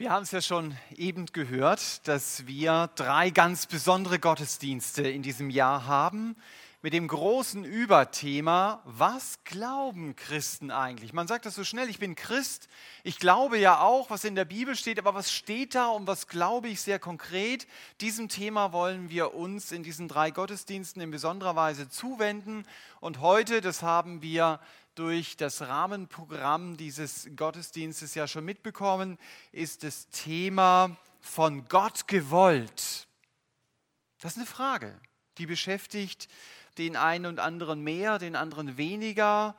[0.00, 5.50] Wir haben es ja schon eben gehört, dass wir drei ganz besondere Gottesdienste in diesem
[5.50, 6.36] Jahr haben
[6.80, 11.12] mit dem großen Überthema, was glauben Christen eigentlich?
[11.12, 12.70] Man sagt das so schnell, ich bin Christ,
[13.04, 16.26] ich glaube ja auch, was in der Bibel steht, aber was steht da und was
[16.26, 17.66] glaube ich sehr konkret?
[18.00, 22.64] Diesem Thema wollen wir uns in diesen drei Gottesdiensten in besonderer Weise zuwenden
[23.00, 24.60] und heute, das haben wir
[24.94, 29.18] durch das Rahmenprogramm dieses Gottesdienstes ja schon mitbekommen,
[29.52, 33.06] ist das Thema von Gott gewollt.
[34.20, 35.00] Das ist eine Frage,
[35.38, 36.28] die beschäftigt
[36.78, 39.56] den einen und anderen mehr, den anderen weniger.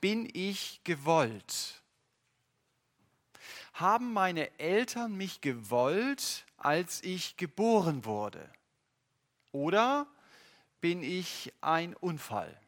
[0.00, 1.82] Bin ich gewollt?
[3.74, 8.50] Haben meine Eltern mich gewollt, als ich geboren wurde?
[9.52, 10.06] Oder
[10.80, 12.59] bin ich ein Unfall?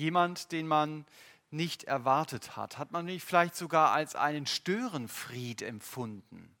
[0.00, 1.04] Jemand, den man
[1.50, 2.78] nicht erwartet hat?
[2.78, 6.56] Hat man mich vielleicht sogar als einen Störenfried empfunden,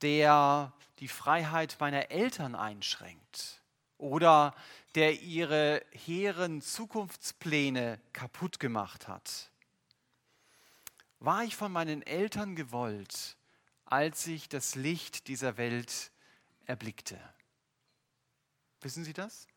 [0.00, 3.60] der die Freiheit meiner Eltern einschränkt?
[3.98, 4.54] Oder
[4.94, 9.50] der ihre hehren Zukunftspläne kaputt gemacht hat?
[11.18, 13.36] War ich von meinen Eltern gewollt,
[13.86, 16.12] als ich das Licht dieser Welt
[16.66, 17.18] erblickte?
[18.82, 19.48] Wissen Sie das?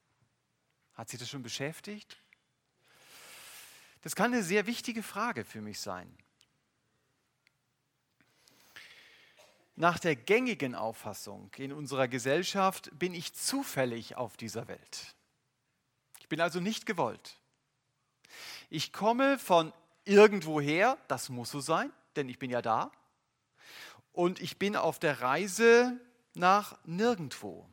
[0.95, 2.17] Hat Sie das schon beschäftigt?
[4.05, 6.15] Das kann eine sehr wichtige Frage für mich sein.
[9.75, 15.15] Nach der gängigen Auffassung in unserer Gesellschaft bin ich zufällig auf dieser Welt.
[16.19, 17.39] Ich bin also nicht gewollt.
[18.69, 22.91] Ich komme von irgendwoher, das muss so sein, denn ich bin ja da.
[24.11, 25.99] Und ich bin auf der Reise
[26.35, 27.67] nach nirgendwo.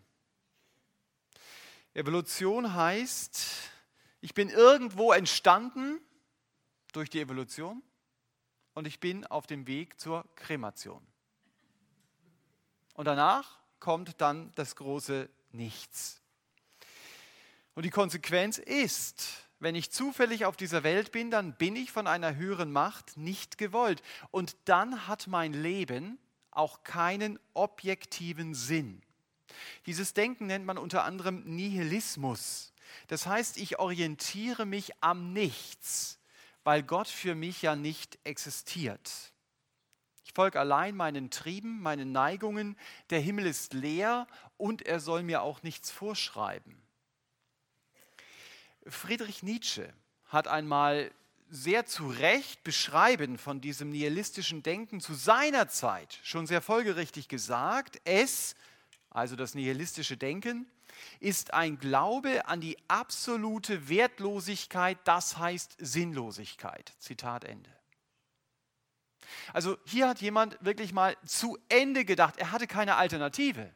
[1.92, 3.70] Evolution heißt,
[4.22, 6.00] ich bin irgendwo entstanden
[6.93, 7.83] durch die Evolution
[8.75, 11.05] und ich bin auf dem Weg zur Kremation.
[12.95, 16.21] Und danach kommt dann das große Nichts.
[17.75, 22.06] Und die Konsequenz ist, wenn ich zufällig auf dieser Welt bin, dann bin ich von
[22.06, 24.03] einer höheren Macht nicht gewollt.
[24.31, 26.19] Und dann hat mein Leben
[26.50, 29.03] auch keinen objektiven Sinn.
[29.87, 32.72] Dieses Denken nennt man unter anderem Nihilismus.
[33.09, 36.19] Das heißt, ich orientiere mich am Nichts
[36.65, 39.33] weil Gott für mich ja nicht existiert.
[40.25, 42.77] Ich folge allein meinen Trieben, meinen Neigungen.
[43.11, 46.81] Der Himmel ist leer und er soll mir auch nichts vorschreiben.
[48.87, 49.93] Friedrich Nietzsche
[50.25, 51.11] hat einmal
[51.51, 58.01] sehr zu Recht beschreiben von diesem nihilistischen Denken zu seiner Zeit schon sehr folgerichtig gesagt,
[58.05, 58.56] es,
[59.12, 60.67] also das nihilistische Denken,
[61.21, 66.93] ist ein Glaube an die absolute Wertlosigkeit, das heißt Sinnlosigkeit.
[66.99, 67.71] Zitat Ende.
[69.53, 72.37] Also hier hat jemand wirklich mal zu Ende gedacht.
[72.39, 73.75] Er hatte keine Alternative.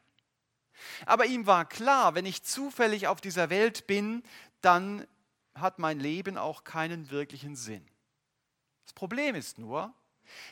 [1.07, 4.23] Aber ihm war klar, wenn ich zufällig auf dieser Welt bin,
[4.61, 5.07] dann
[5.55, 7.87] hat mein Leben auch keinen wirklichen Sinn.
[8.85, 9.95] Das Problem ist nur,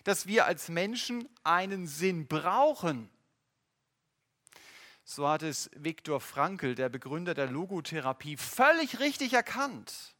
[0.05, 3.11] dass wir als Menschen einen Sinn brauchen.
[5.05, 10.15] So hat es Viktor Frankl, der Begründer der Logotherapie, völlig richtig erkannt.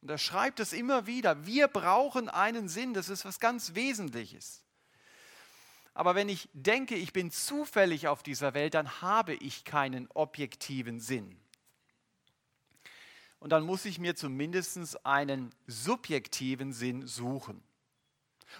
[0.00, 1.46] Und er schreibt es immer wieder.
[1.46, 2.92] Wir brauchen einen Sinn.
[2.92, 4.64] Das ist was ganz Wesentliches.
[5.94, 10.98] Aber wenn ich denke, ich bin zufällig auf dieser Welt, dann habe ich keinen objektiven
[10.98, 11.38] Sinn.
[13.38, 17.62] Und dann muss ich mir zumindest einen subjektiven Sinn suchen.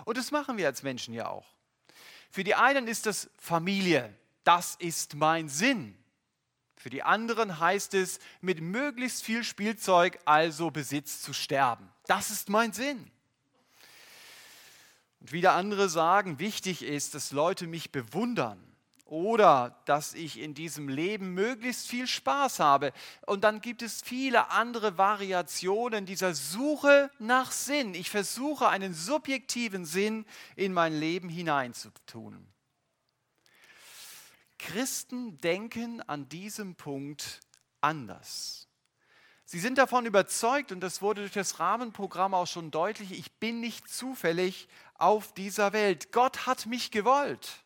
[0.05, 1.47] Und das machen wir als Menschen ja auch.
[2.31, 4.15] Für die einen ist das Familie,
[4.45, 5.97] das ist mein Sinn.
[6.77, 11.89] Für die anderen heißt es, mit möglichst viel Spielzeug, also Besitz, zu sterben.
[12.07, 13.11] Das ist mein Sinn.
[15.21, 18.61] Und wieder andere sagen, wichtig ist, dass Leute mich bewundern
[19.05, 22.93] oder dass ich in diesem Leben möglichst viel Spaß habe.
[23.27, 27.95] Und dann gibt es viele andere Variationen dieser Suche nach Sinn.
[27.95, 30.25] Ich versuche einen subjektiven Sinn
[30.57, 32.52] in mein Leben hineinzutun.
[34.63, 37.41] Christen denken an diesem Punkt
[37.81, 38.69] anders.
[39.45, 43.61] Sie sind davon überzeugt, und das wurde durch das Rahmenprogramm auch schon deutlich, ich bin
[43.61, 46.13] nicht zufällig auf dieser Welt.
[46.13, 47.65] Gott hat mich gewollt.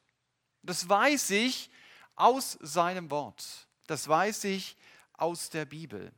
[0.62, 1.70] Das weiß ich
[2.16, 3.69] aus seinem Wort.
[3.87, 4.76] Das weiß ich
[5.12, 6.12] aus der Bibel.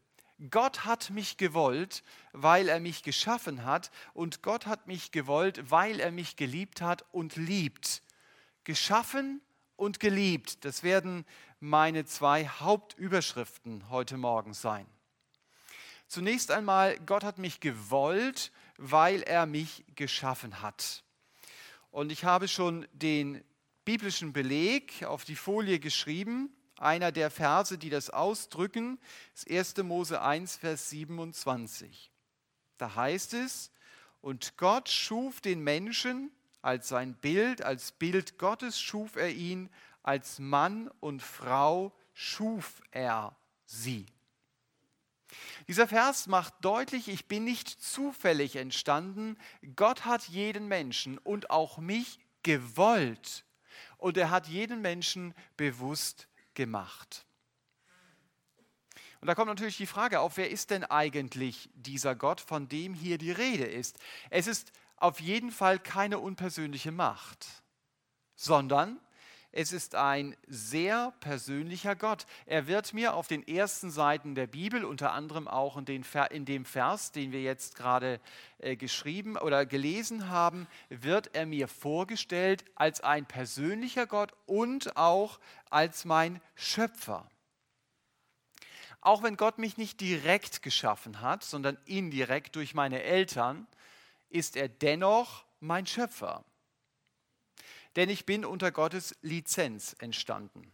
[0.50, 5.98] Gott hat mich gewollt, weil er mich geschaffen hat und Gott hat mich gewollt, weil
[5.98, 8.02] er mich geliebt hat und liebt.
[8.62, 9.42] Geschaffen
[9.78, 10.64] und geliebt.
[10.64, 11.24] Das werden
[11.60, 14.86] meine zwei Hauptüberschriften heute Morgen sein.
[16.08, 21.04] Zunächst einmal, Gott hat mich gewollt, weil er mich geschaffen hat.
[21.90, 23.42] Und ich habe schon den
[23.84, 26.52] biblischen Beleg auf die Folie geschrieben.
[26.78, 28.98] Einer der Verse, die das ausdrücken,
[29.34, 29.76] ist 1.
[29.78, 32.10] Mose 1, Vers 27.
[32.78, 33.70] Da heißt es,
[34.20, 36.32] und Gott schuf den Menschen
[36.62, 39.70] als sein Bild, als Bild Gottes schuf er ihn,
[40.02, 44.06] als Mann und Frau schuf er sie.
[45.66, 49.36] Dieser Vers macht deutlich, ich bin nicht zufällig entstanden.
[49.76, 53.44] Gott hat jeden Menschen und auch mich gewollt.
[53.98, 57.26] Und er hat jeden Menschen bewusst gemacht.
[59.20, 62.94] Und da kommt natürlich die Frage auf, wer ist denn eigentlich dieser Gott, von dem
[62.94, 63.98] hier die Rede ist?
[64.30, 67.46] Es ist auf jeden Fall keine unpersönliche Macht,
[68.34, 69.00] sondern
[69.50, 72.26] es ist ein sehr persönlicher Gott.
[72.44, 76.44] Er wird mir auf den ersten Seiten der Bibel, unter anderem auch in, den, in
[76.44, 78.20] dem Vers, den wir jetzt gerade
[78.58, 85.40] äh, geschrieben oder gelesen haben, wird er mir vorgestellt als ein persönlicher Gott und auch
[85.70, 87.30] als mein Schöpfer.
[89.00, 93.66] Auch wenn Gott mich nicht direkt geschaffen hat, sondern indirekt durch meine Eltern,
[94.28, 96.44] ist er dennoch mein Schöpfer
[97.98, 100.72] denn ich bin unter Gottes Lizenz entstanden.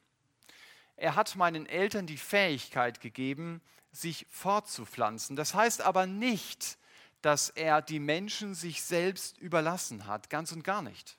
[0.97, 3.63] Er hat meinen Eltern die Fähigkeit gegeben,
[3.93, 5.35] sich fortzupflanzen.
[5.35, 6.77] Das heißt aber nicht,
[7.23, 11.17] dass er die Menschen sich selbst überlassen hat, ganz und gar nicht.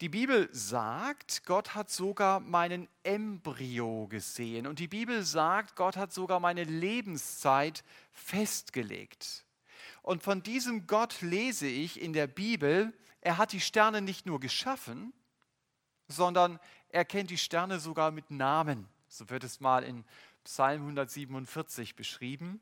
[0.00, 6.12] Die Bibel sagt, Gott hat sogar meinen Embryo gesehen und die Bibel sagt, Gott hat
[6.12, 7.82] sogar meine Lebenszeit
[8.12, 9.45] festgelegt.
[10.06, 12.92] Und von diesem Gott lese ich in der Bibel,
[13.22, 15.12] er hat die Sterne nicht nur geschaffen,
[16.06, 16.60] sondern
[16.90, 18.88] er kennt die Sterne sogar mit Namen.
[19.08, 20.04] So wird es mal in
[20.44, 22.60] Psalm 147 beschrieben.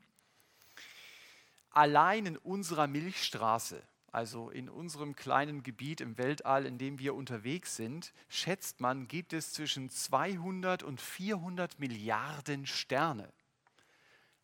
[1.69, 3.79] Allein in unserer Milchstraße,
[4.11, 9.33] also in unserem kleinen Gebiet im Weltall, in dem wir unterwegs sind, schätzt man, gibt
[9.33, 13.31] es zwischen 200 und 400 Milliarden Sterne.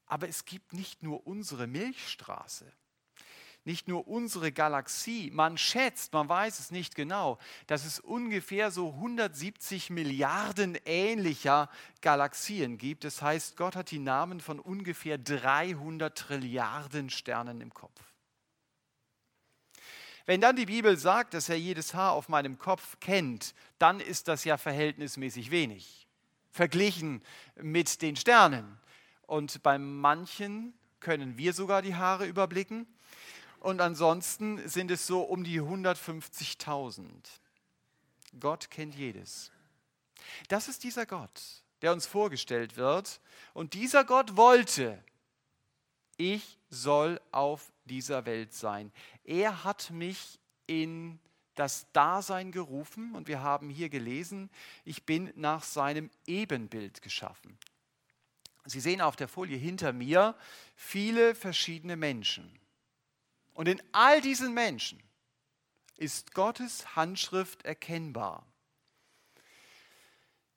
[0.06, 2.72] Aber es gibt nicht nur unsere Milchstraße
[3.64, 7.38] nicht nur unsere Galaxie, man schätzt, man weiß es nicht genau,
[7.68, 11.70] dass es ungefähr so 170 Milliarden ähnlicher
[12.02, 13.04] Galaxien gibt.
[13.04, 18.02] Das heißt, Gott hat die Namen von ungefähr 300 Trilliarden Sternen im Kopf.
[20.26, 24.28] Wenn dann die Bibel sagt, dass er jedes Haar auf meinem Kopf kennt, dann ist
[24.28, 26.08] das ja verhältnismäßig wenig,
[26.52, 27.22] verglichen
[27.56, 28.80] mit den Sternen.
[29.28, 32.88] Und bei manchen können wir sogar die Haare überblicken
[33.62, 37.06] und ansonsten sind es so um die 150.000.
[38.40, 39.52] Gott kennt jedes.
[40.48, 43.22] Das ist dieser Gott, der uns vorgestellt wird.
[43.54, 45.04] Und dieser Gott wollte,
[46.18, 48.92] ich soll auf dieser Welt sein.
[49.24, 51.20] Er hat mich in
[51.54, 54.50] das Dasein gerufen und wir haben hier gelesen,
[54.86, 57.60] ich bin nach seinem Ebenbild geschaffen.
[58.66, 60.36] Sie sehen auf der Folie hinter mir
[60.76, 62.61] viele verschiedene Menschen.
[63.54, 65.02] Und in all diesen Menschen
[65.98, 68.46] ist Gottes Handschrift erkennbar.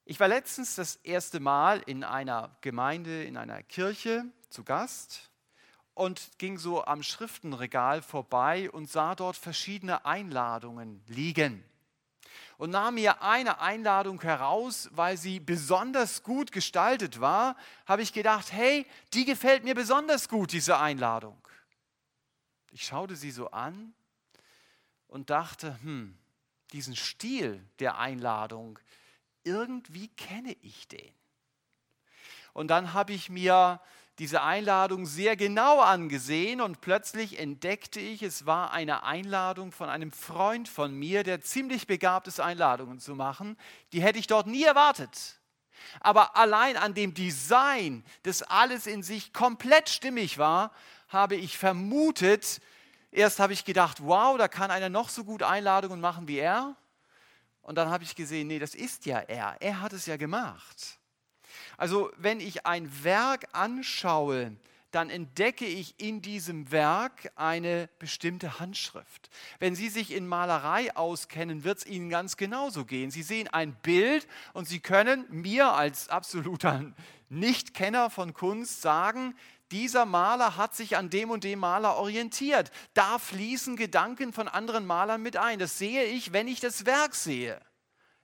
[0.06, 5.30] Ich war letztens das erste Mal in einer Gemeinde, in einer Kirche zu Gast
[5.94, 11.64] und ging so am Schriftenregal vorbei und sah dort verschiedene Einladungen liegen.
[12.58, 18.52] Und nahm mir eine Einladung heraus, weil sie besonders gut gestaltet war, habe ich gedacht,
[18.52, 21.36] hey, die gefällt mir besonders gut, diese Einladung.
[22.74, 23.94] Ich schaute sie so an
[25.06, 26.18] und dachte, hm,
[26.72, 28.80] diesen Stil der Einladung,
[29.44, 31.14] irgendwie kenne ich den.
[32.52, 33.80] Und dann habe ich mir
[34.18, 40.10] diese Einladung sehr genau angesehen und plötzlich entdeckte ich, es war eine Einladung von einem
[40.10, 43.56] Freund von mir, der ziemlich begabt ist, Einladungen zu machen.
[43.92, 45.38] Die hätte ich dort nie erwartet.
[46.00, 50.72] Aber allein an dem Design, das alles in sich komplett stimmig war,
[51.08, 52.60] habe ich vermutet,
[53.10, 56.76] erst habe ich gedacht, wow, da kann einer noch so gut Einladungen machen wie er.
[57.62, 59.56] Und dann habe ich gesehen, nee, das ist ja er.
[59.60, 60.98] Er hat es ja gemacht.
[61.76, 64.56] Also wenn ich ein Werk anschaue,
[64.94, 69.28] dann entdecke ich in diesem Werk eine bestimmte Handschrift.
[69.58, 73.10] Wenn Sie sich in Malerei auskennen, wird es Ihnen ganz genauso gehen.
[73.10, 76.92] Sie sehen ein Bild und Sie können mir als absoluter
[77.28, 79.34] Nichtkenner von Kunst sagen,
[79.74, 82.70] dieser Maler hat sich an dem und dem Maler orientiert.
[82.94, 85.58] Da fließen Gedanken von anderen Malern mit ein.
[85.58, 87.60] Das sehe ich, wenn ich das Werk sehe,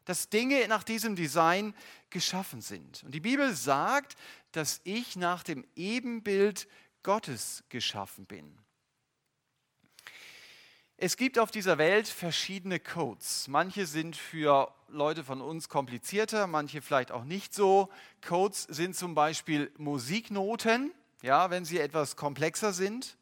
[0.04, 1.74] dass Dinge nach diesem Design
[2.08, 3.02] geschaffen sind.
[3.02, 4.14] Und die Bibel sagt,
[4.52, 6.68] dass ich nach dem Ebenbild
[7.02, 8.56] Gottes geschaffen bin.
[10.96, 13.48] Es gibt auf dieser Welt verschiedene Codes.
[13.48, 17.88] Manche sind für Leute von uns komplizierter, manche vielleicht auch nicht so.
[18.24, 20.92] Codes sind zum Beispiel Musiknoten,
[21.22, 23.16] ja, wenn sie etwas komplexer sind.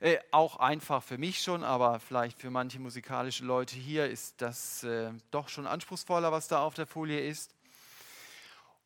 [0.00, 4.84] Äh, auch einfach für mich schon, aber vielleicht für manche musikalische Leute hier ist das
[4.84, 7.54] äh, doch schon anspruchsvoller, was da auf der Folie ist.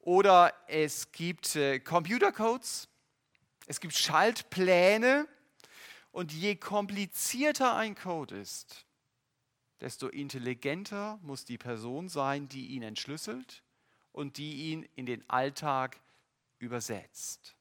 [0.01, 2.89] Oder es gibt äh, Computercodes,
[3.67, 5.29] es gibt Schaltpläne,
[6.13, 8.87] und je komplizierter ein Code ist,
[9.81, 13.63] desto intelligenter muss die Person sein, die ihn entschlüsselt
[14.13, 15.99] und die ihn in den Alltag
[16.59, 17.57] übersetzt.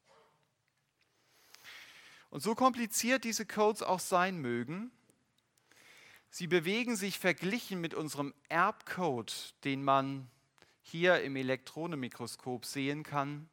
[2.32, 4.90] Und so kompliziert diese Codes auch sein mögen,
[6.30, 10.32] sie bewegen sich verglichen mit unserem Erbcode, den man
[10.82, 13.50] hier im Elektronenmikroskop sehen kann,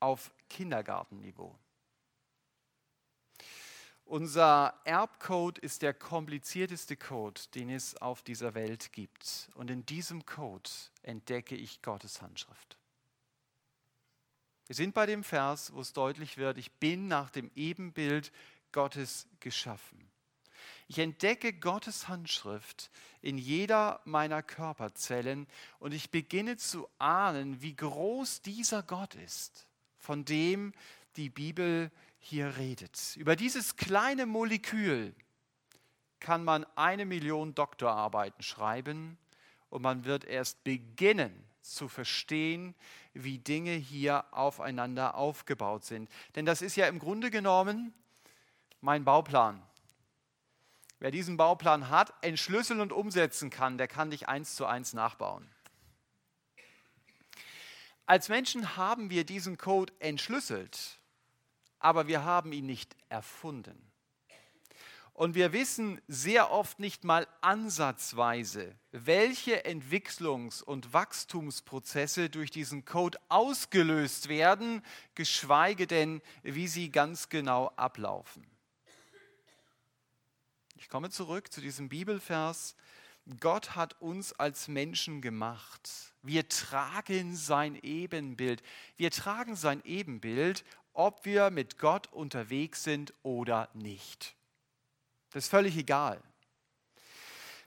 [0.00, 1.58] auf Kindergartenniveau.
[4.04, 9.50] Unser Erbcode ist der komplizierteste Code, den es auf dieser Welt gibt.
[9.54, 10.70] Und in diesem Code
[11.02, 12.78] entdecke ich Gottes Handschrift.
[14.68, 18.30] Wir sind bei dem Vers, wo es deutlich wird, ich bin nach dem Ebenbild
[18.70, 19.98] Gottes geschaffen.
[20.88, 22.90] Ich entdecke Gottes Handschrift
[23.22, 25.46] in jeder meiner Körperzellen
[25.78, 30.74] und ich beginne zu ahnen, wie groß dieser Gott ist, von dem
[31.16, 33.16] die Bibel hier redet.
[33.16, 35.14] Über dieses kleine Molekül
[36.20, 39.16] kann man eine Million Doktorarbeiten schreiben
[39.70, 42.74] und man wird erst beginnen zu verstehen,
[43.14, 46.10] wie Dinge hier aufeinander aufgebaut sind.
[46.34, 47.94] Denn das ist ja im Grunde genommen
[48.80, 49.62] mein Bauplan.
[51.00, 55.48] Wer diesen Bauplan hat, entschlüsseln und umsetzen kann, der kann dich eins zu eins nachbauen.
[58.06, 60.98] Als Menschen haben wir diesen Code entschlüsselt
[61.78, 63.87] aber wir haben ihn nicht erfunden.
[65.18, 73.18] Und wir wissen sehr oft nicht mal ansatzweise, welche Entwicklungs- und Wachstumsprozesse durch diesen Code
[73.28, 74.80] ausgelöst werden,
[75.16, 78.46] geschweige denn, wie sie ganz genau ablaufen.
[80.76, 82.76] Ich komme zurück zu diesem Bibelvers.
[83.40, 86.14] Gott hat uns als Menschen gemacht.
[86.22, 88.62] Wir tragen sein Ebenbild.
[88.96, 90.64] Wir tragen sein Ebenbild
[90.98, 94.37] ob wir mit Gott unterwegs sind oder nicht.
[95.38, 96.20] Das ist völlig egal.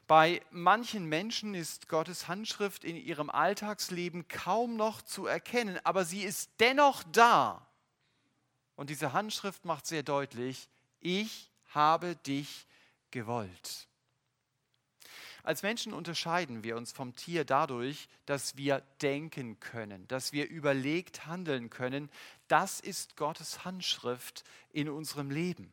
[0.05, 6.23] Bei manchen Menschen ist Gottes Handschrift in ihrem Alltagsleben kaum noch zu erkennen, aber sie
[6.23, 7.65] ist dennoch da.
[8.75, 10.67] Und diese Handschrift macht sehr deutlich,
[10.99, 12.67] ich habe dich
[13.09, 13.87] gewollt.
[15.43, 21.25] Als Menschen unterscheiden wir uns vom Tier dadurch, dass wir denken können, dass wir überlegt
[21.25, 22.09] handeln können.
[22.49, 25.71] Das ist Gottes Handschrift in unserem Leben.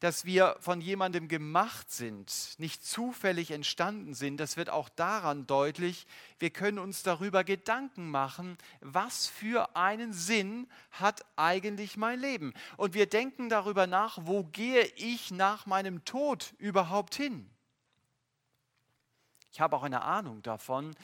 [0.00, 6.06] Dass wir von jemandem gemacht sind, nicht zufällig entstanden sind, das wird auch daran deutlich,
[6.38, 12.54] wir können uns darüber Gedanken machen, was für einen Sinn hat eigentlich mein Leben.
[12.76, 17.50] Und wir denken darüber nach, wo gehe ich nach meinem Tod überhaupt hin?
[19.50, 20.94] Ich habe auch eine Ahnung davon,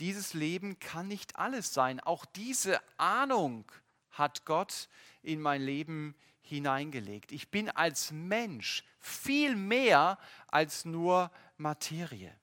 [0.00, 1.98] dieses Leben kann nicht alles sein.
[2.00, 3.64] Auch diese Ahnung
[4.10, 4.88] hat Gott
[5.22, 6.14] in mein Leben
[6.54, 7.32] hineingelegt.
[7.32, 10.18] Ich bin als Mensch viel mehr
[10.48, 12.34] als nur Materie.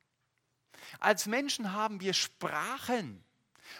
[0.99, 3.23] Als Menschen haben wir Sprachen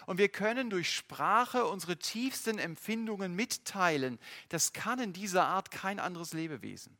[0.06, 4.18] und wir können durch Sprache unsere tiefsten Empfindungen mitteilen.
[4.48, 6.96] Das kann in dieser Art kein anderes Lebewesen.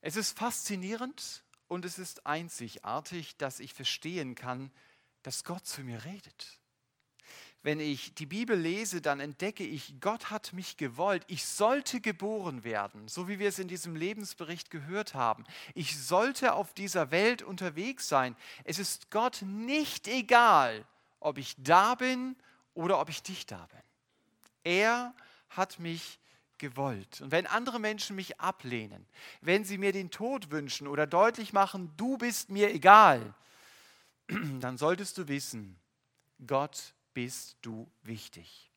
[0.00, 4.70] Es ist faszinierend, und es ist einzigartig, dass ich verstehen kann,
[5.22, 6.60] dass Gott zu mir redet.
[7.66, 11.24] Wenn ich die Bibel lese, dann entdecke ich, Gott hat mich gewollt.
[11.26, 15.42] Ich sollte geboren werden, so wie wir es in diesem Lebensbericht gehört haben.
[15.74, 18.36] Ich sollte auf dieser Welt unterwegs sein.
[18.62, 20.86] Es ist Gott nicht egal,
[21.18, 22.36] ob ich da bin
[22.72, 23.82] oder ob ich nicht da bin.
[24.62, 25.12] Er
[25.48, 26.20] hat mich
[26.58, 27.20] gewollt.
[27.20, 29.04] Und wenn andere Menschen mich ablehnen,
[29.40, 33.34] wenn sie mir den Tod wünschen oder deutlich machen, du bist mir egal,
[34.60, 35.76] dann solltest du wissen,
[36.46, 38.70] Gott bist du wichtig.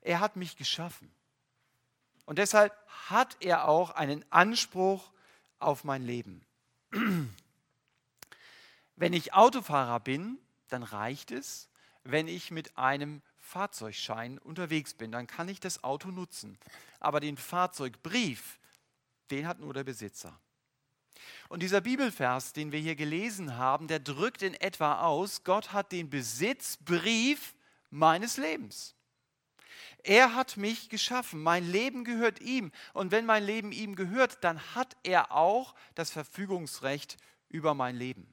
[0.00, 1.12] Er hat mich geschaffen.
[2.24, 2.74] Und deshalb
[3.10, 5.12] hat er auch einen Anspruch
[5.58, 6.42] auf mein Leben.
[8.96, 11.68] Wenn ich Autofahrer bin, dann reicht es,
[12.02, 16.56] wenn ich mit einem Fahrzeugschein unterwegs bin, dann kann ich das Auto nutzen.
[16.98, 18.58] Aber den Fahrzeugbrief,
[19.30, 20.40] den hat nur der Besitzer.
[21.48, 25.92] Und dieser Bibelvers, den wir hier gelesen haben, der drückt in etwa aus, Gott hat
[25.92, 27.54] den Besitzbrief
[27.90, 28.94] meines Lebens.
[30.04, 32.72] Er hat mich geschaffen, mein Leben gehört ihm.
[32.92, 37.16] Und wenn mein Leben ihm gehört, dann hat er auch das Verfügungsrecht
[37.48, 38.32] über mein Leben.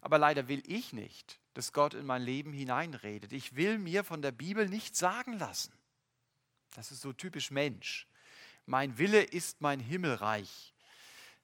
[0.00, 3.32] Aber leider will ich nicht, dass Gott in mein Leben hineinredet.
[3.32, 5.72] Ich will mir von der Bibel nichts sagen lassen.
[6.74, 8.06] Das ist so typisch Mensch.
[8.66, 10.72] Mein Wille ist mein Himmelreich.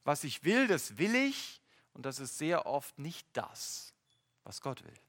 [0.07, 1.61] Was ich will, das will ich.
[1.93, 3.93] Und das ist sehr oft nicht das,
[4.45, 5.01] was Gott will.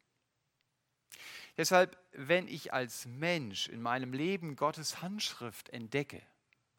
[1.55, 6.21] Deshalb, wenn ich als Mensch in meinem Leben Gottes Handschrift entdecke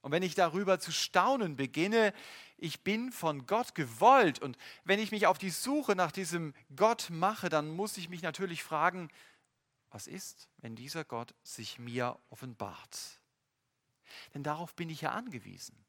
[0.01, 2.13] und wenn ich darüber zu staunen beginne,
[2.57, 7.11] ich bin von Gott gewollt und wenn ich mich auf die Suche nach diesem Gott
[7.11, 9.11] mache, dann muss ich mich natürlich fragen,
[9.91, 13.21] was ist, wenn dieser Gott sich mir offenbart?
[14.35, 15.88] Denn darauf bin ich ja angewiesen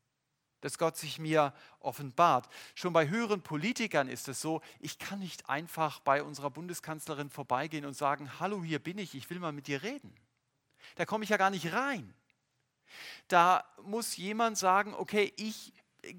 [0.61, 2.49] dass Gott sich mir offenbart.
[2.75, 7.85] Schon bei höheren Politikern ist es so, ich kann nicht einfach bei unserer Bundeskanzlerin vorbeigehen
[7.85, 10.13] und sagen, hallo, hier bin ich, ich will mal mit dir reden.
[10.95, 12.13] Da komme ich ja gar nicht rein.
[13.27, 15.73] Da muss jemand sagen, okay, ich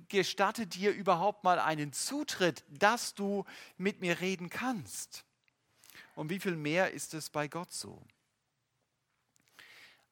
[0.09, 3.45] gestatte dir überhaupt mal einen Zutritt, dass du
[3.77, 5.25] mit mir reden kannst.
[6.15, 8.03] Und wie viel mehr ist es bei Gott so?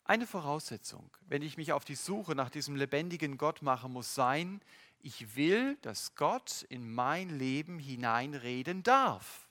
[0.09, 4.62] Eine Voraussetzung, wenn ich mich auf die Suche nach diesem lebendigen Gott mache, muss sein,
[5.00, 9.47] ich will, dass Gott in mein Leben hineinreden darf.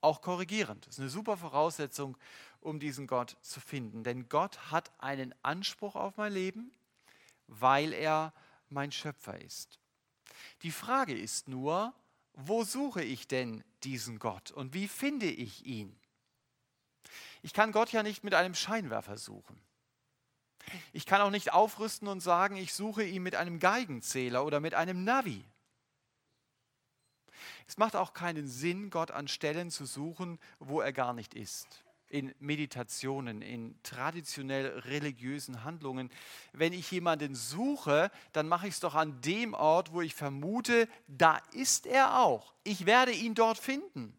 [0.00, 0.86] Auch korrigierend.
[0.86, 2.16] Das ist eine super Voraussetzung,
[2.62, 4.02] um diesen Gott zu finden.
[4.02, 6.72] Denn Gott hat einen Anspruch auf mein Leben,
[7.48, 8.32] weil er
[8.70, 9.78] mein Schöpfer ist.
[10.62, 11.92] Die Frage ist nur,
[12.32, 15.94] wo suche ich denn diesen Gott und wie finde ich ihn?
[17.42, 19.60] Ich kann Gott ja nicht mit einem Scheinwerfer suchen.
[20.92, 24.74] Ich kann auch nicht aufrüsten und sagen, ich suche ihn mit einem Geigenzähler oder mit
[24.74, 25.44] einem Navi.
[27.66, 31.84] Es macht auch keinen Sinn, Gott an Stellen zu suchen, wo er gar nicht ist.
[32.08, 36.10] In Meditationen, in traditionell religiösen Handlungen.
[36.52, 40.88] Wenn ich jemanden suche, dann mache ich es doch an dem Ort, wo ich vermute,
[41.08, 42.52] da ist er auch.
[42.64, 44.14] Ich werde ihn dort finden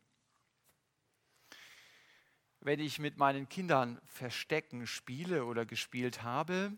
[2.64, 6.72] wenn ich mit meinen Kindern Verstecken spiele oder gespielt habe,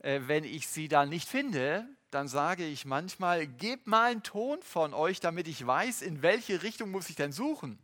[0.00, 4.60] äh, wenn ich sie dann nicht finde, dann sage ich manchmal, gebt mal einen Ton
[4.62, 7.78] von euch, damit ich weiß, in welche Richtung muss ich denn suchen.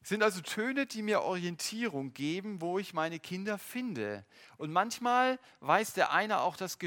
[0.00, 4.24] Es sind also Töne, die mir Orientierung geben, wo ich meine Kinder finde.
[4.56, 6.78] Und manchmal weiß der eine auch das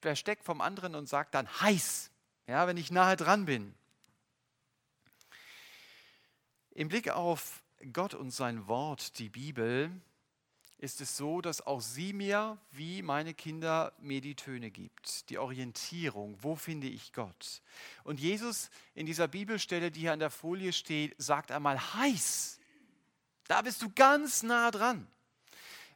[0.00, 2.10] Versteck vom anderen und sagt dann heiß,
[2.46, 3.74] ja, wenn ich nahe dran bin.
[6.78, 9.90] Im Blick auf Gott und sein Wort, die Bibel,
[10.76, 15.38] ist es so, dass auch sie mir, wie meine Kinder, mir die Töne gibt, die
[15.38, 17.62] Orientierung, wo finde ich Gott.
[18.04, 22.60] Und Jesus in dieser Bibelstelle, die hier an der Folie steht, sagt einmal heiß.
[23.48, 25.08] Da bist du ganz nah dran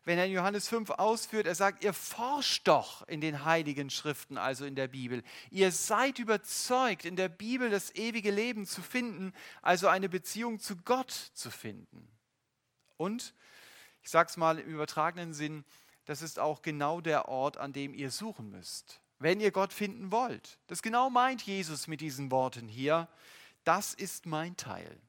[0.05, 4.37] wenn er in Johannes 5 ausführt, er sagt, ihr forscht doch in den heiligen Schriften,
[4.37, 5.23] also in der Bibel.
[5.51, 10.77] Ihr seid überzeugt, in der Bibel das ewige Leben zu finden, also eine Beziehung zu
[10.77, 12.09] Gott zu finden.
[12.97, 13.35] Und,
[14.03, 15.65] ich sage es mal im übertragenen Sinn,
[16.05, 20.11] das ist auch genau der Ort, an dem ihr suchen müsst, wenn ihr Gott finden
[20.11, 20.59] wollt.
[20.67, 23.09] Das genau meint Jesus mit diesen Worten hier.
[23.63, 25.01] Das ist mein Teil.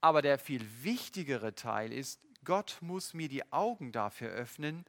[0.00, 4.86] Aber der viel wichtigere Teil ist, Gott muss mir die Augen dafür öffnen,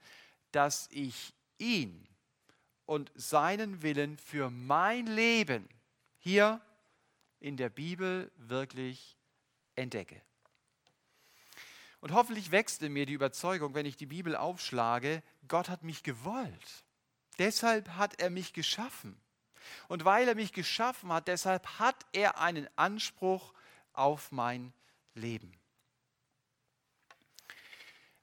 [0.54, 2.08] dass ich ihn
[2.86, 5.68] und seinen Willen für mein Leben
[6.20, 6.62] hier
[7.42, 9.18] in der Bibel wirklich
[9.76, 10.22] entdecke.
[12.00, 16.04] Und hoffentlich wächst in mir die Überzeugung, wenn ich die Bibel aufschlage, Gott hat mich
[16.04, 16.86] gewollt.
[17.40, 19.20] Deshalb hat er mich geschaffen.
[19.88, 23.54] Und weil er mich geschaffen hat, deshalb hat er einen Anspruch
[23.94, 24.74] auf mein
[25.16, 25.52] Leben.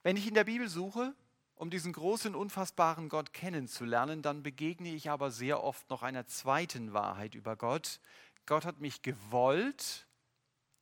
[0.05, 1.15] Wenn ich in der Bibel suche,
[1.55, 6.93] um diesen großen, unfassbaren Gott kennenzulernen, dann begegne ich aber sehr oft noch einer zweiten
[6.93, 7.99] Wahrheit über Gott.
[8.45, 10.05] Gott hat mich gewollt,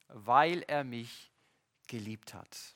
[0.10, 1.32] weil er mich
[1.88, 2.76] geliebt hat.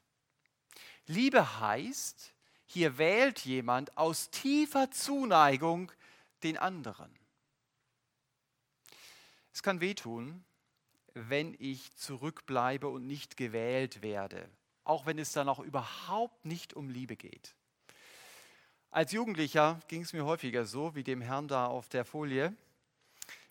[1.06, 2.34] Liebe heißt,
[2.66, 5.92] hier wählt jemand aus tiefer Zuneigung
[6.44, 7.14] den anderen.
[9.52, 10.46] Es kann wehtun,
[11.14, 14.50] wenn ich zurückbleibe und nicht gewählt werde
[14.88, 17.56] auch wenn es dann auch überhaupt nicht um Liebe geht.
[18.89, 22.56] Als Jugendlicher ging es mir häufiger so, wie dem Herrn da auf der Folie,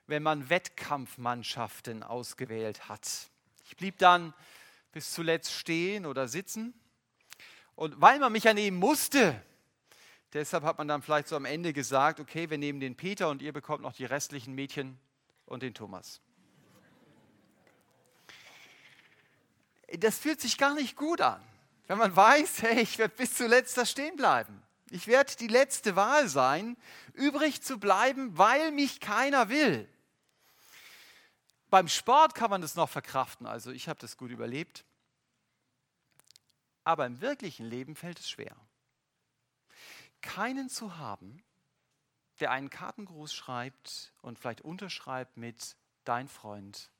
[0.06, 3.28] wenn man Wettkampfmannschaften ausgewählt hat.
[3.64, 4.32] Ich blieb dann
[4.92, 6.72] bis zuletzt stehen oder sitzen.
[7.74, 9.40] Und weil man mich ja nehmen musste,
[10.32, 13.42] deshalb hat man dann vielleicht so am Ende gesagt, okay, wir nehmen den Peter und
[13.42, 14.98] ihr bekommt noch die restlichen Mädchen
[15.44, 16.22] und den Thomas.
[19.88, 21.42] Das fühlt sich gar nicht gut an,
[21.86, 24.62] wenn man weiß, hey, ich werde bis zuletzt da stehen bleiben.
[24.90, 26.76] Ich werde die letzte Wahl sein,
[27.12, 29.88] übrig zu bleiben, weil mich keiner will.
[31.70, 34.84] Beim Sport kann man das noch verkraften, also ich habe das gut überlebt.
[36.84, 38.56] Aber im wirklichen Leben fällt es schwer.
[40.20, 41.42] Keinen zu haben,
[42.38, 46.90] der einen Kartengruß schreibt und vielleicht unterschreibt mit dein Freund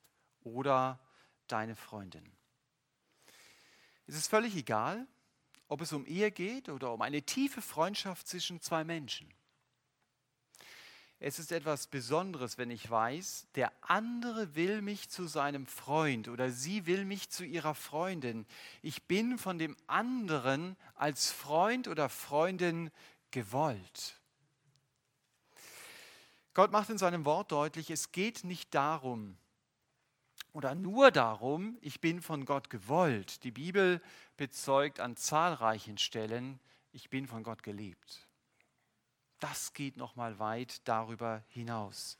[0.41, 0.99] oder
[1.47, 2.36] deine Freundin.
[4.07, 5.05] Es ist völlig egal,
[5.67, 9.29] ob es um Ehe geht oder um eine tiefe Freundschaft zwischen zwei Menschen.
[11.19, 16.51] Es ist etwas Besonderes, wenn ich weiß, der andere will mich zu seinem Freund oder
[16.51, 18.45] sie will mich zu ihrer Freundin.
[18.83, 22.91] Ich bin von dem anderen als Freund oder Freundin
[23.31, 24.21] gewollt.
[26.53, 29.37] Gott macht in seinem Wort deutlich, es geht nicht darum,
[30.57, 33.43] oder nur darum, ich bin von Gott gewollt.
[33.43, 34.01] Die Bibel
[34.37, 36.59] bezeugt an zahlreichen Stellen,
[36.91, 38.27] ich bin von Gott geliebt.
[39.37, 42.17] Das geht noch mal weit darüber hinaus.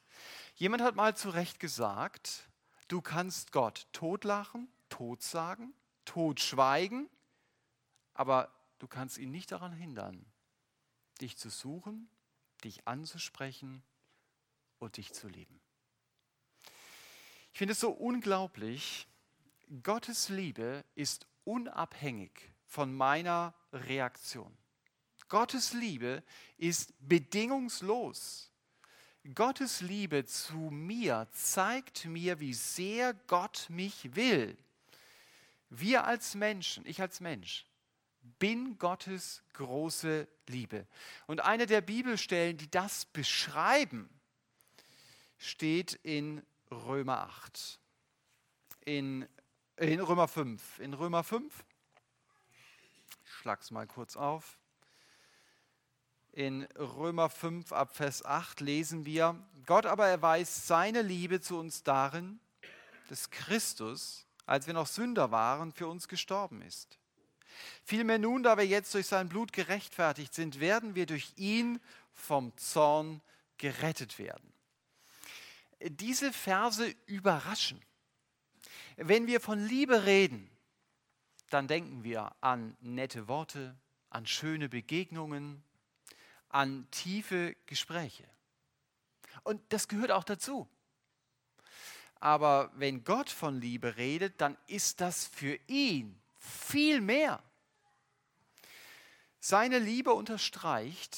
[0.54, 2.48] Jemand hat mal zu Recht gesagt,
[2.88, 5.74] du kannst Gott totlachen, totsagen,
[6.06, 7.10] totschweigen,
[8.14, 10.24] aber du kannst ihn nicht daran hindern,
[11.22, 12.08] dich zu suchen,
[12.64, 13.82] dich anzusprechen
[14.78, 15.60] und dich zu lieben.
[17.58, 19.08] Ich finde es so unglaublich.
[19.82, 22.30] Gottes Liebe ist unabhängig
[22.68, 24.56] von meiner Reaktion.
[25.28, 26.22] Gottes Liebe
[26.60, 28.52] ist bedingungslos.
[29.34, 34.56] Gottes Liebe zu mir zeigt mir, wie sehr Gott mich will.
[35.72, 37.66] Wir als Menschen, ich als Mensch,
[38.38, 40.86] bin Gottes große Liebe.
[41.26, 44.08] Und eine der Bibelstellen, die das beschreiben,
[45.40, 47.80] steht in Römer 8.
[48.86, 49.28] In,
[49.78, 50.80] in Römer 5.
[50.80, 51.64] In Römer 5,
[53.24, 54.60] ich schlage es mal kurz auf.
[56.34, 61.84] In Römer 5 ab Vers 8 lesen wir, Gott aber erweist seine Liebe zu uns
[61.84, 62.40] darin,
[63.10, 67.00] dass Christus, als wir noch Sünder waren, für uns gestorben ist.
[67.84, 71.80] Vielmehr nun, da wir jetzt durch sein Blut gerechtfertigt sind, werden wir durch ihn
[72.14, 73.22] vom Zorn
[73.58, 74.57] gerettet werden
[75.82, 77.82] diese Verse überraschen.
[78.96, 80.50] Wenn wir von Liebe reden,
[81.50, 83.78] dann denken wir an nette Worte,
[84.10, 85.64] an schöne Begegnungen,
[86.50, 88.28] an tiefe Gespräche.
[89.44, 90.68] Und das gehört auch dazu.
[92.20, 97.44] Aber wenn Gott von Liebe redet, dann ist das für ihn viel mehr.
[99.40, 101.18] Seine Liebe unterstreicht,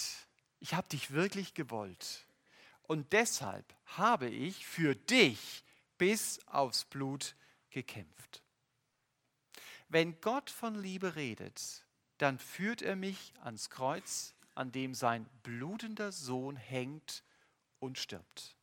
[0.60, 2.26] ich habe dich wirklich gewollt.
[2.84, 3.66] Und deshalb
[3.98, 5.64] habe ich für dich
[5.98, 7.36] bis aufs Blut
[7.70, 8.44] gekämpft.
[9.88, 11.86] Wenn Gott von Liebe redet,
[12.18, 17.24] dann führt er mich ans Kreuz, an dem sein blutender Sohn hängt
[17.80, 18.56] und stirbt.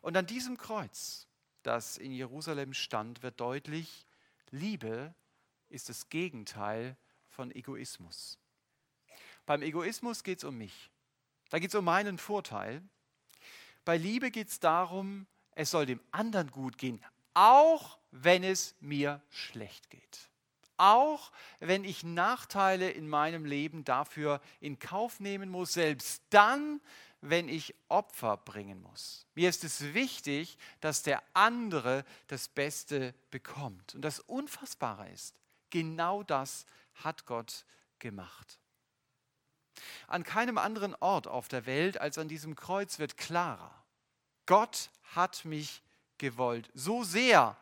[0.00, 1.28] Und an diesem Kreuz,
[1.62, 4.06] das in Jerusalem stand, wird deutlich,
[4.50, 5.14] Liebe
[5.68, 6.96] ist das Gegenteil
[7.28, 8.38] von Egoismus.
[9.46, 10.90] Beim Egoismus geht es um mich.
[11.48, 12.82] Da geht es um meinen Vorteil.
[13.84, 17.02] Bei Liebe geht es darum, es soll dem anderen gut gehen,
[17.34, 20.28] auch wenn es mir schlecht geht.
[20.76, 26.80] Auch wenn ich Nachteile in meinem Leben dafür in Kauf nehmen muss, selbst dann,
[27.20, 29.26] wenn ich Opfer bringen muss.
[29.34, 33.94] Mir ist es wichtig, dass der andere das Beste bekommt.
[33.94, 35.34] Und das Unfassbare ist,
[35.70, 37.64] genau das hat Gott
[37.98, 38.58] gemacht.
[40.12, 43.74] An keinem anderen Ort auf der Welt als an diesem Kreuz wird klarer.
[44.44, 45.82] Gott hat mich
[46.18, 46.70] gewollt.
[46.74, 47.56] So sehr,